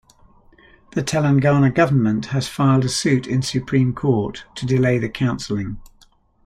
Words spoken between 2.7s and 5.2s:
a suit in Supreme court to delay the